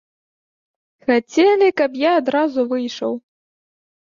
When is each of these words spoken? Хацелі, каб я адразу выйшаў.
Хацелі, 1.09 1.67
каб 1.81 1.91
я 2.09 2.15
адразу 2.23 2.59
выйшаў. 2.73 3.13